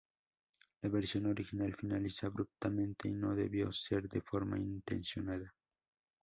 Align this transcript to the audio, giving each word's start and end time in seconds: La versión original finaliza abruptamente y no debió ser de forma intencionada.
La 0.81 0.89
versión 0.89 1.27
original 1.27 1.75
finaliza 1.75 2.25
abruptamente 2.25 3.07
y 3.07 3.13
no 3.13 3.35
debió 3.35 3.71
ser 3.71 4.09
de 4.09 4.21
forma 4.21 4.57
intencionada. 4.57 5.53